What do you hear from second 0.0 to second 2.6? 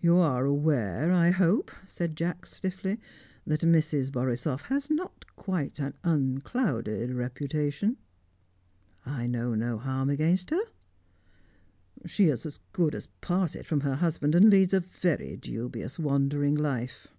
"You are aware, I hope," said Jacks